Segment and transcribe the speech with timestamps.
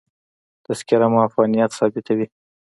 [0.65, 2.25] تذکره مو افغانیت ثابتوي.